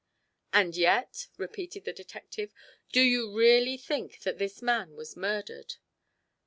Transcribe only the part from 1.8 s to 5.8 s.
the detective, "do you really think that this man was murdered?"